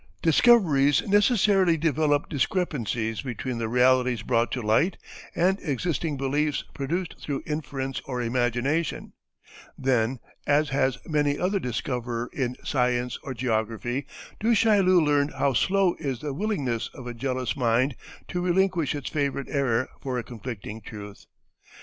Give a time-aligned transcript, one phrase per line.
[0.23, 4.97] Discoveries necessarily develop discrepancies between the realities brought to light
[5.35, 9.13] and existing beliefs produced through inference or imagination;
[9.77, 10.17] then,
[10.47, 14.07] as has many another discover in science or geography,
[14.39, 17.95] Du Chaillu learned how slow is the willingness of a jealous mind
[18.27, 21.27] to relinquish its favorite error for a conflicting truth.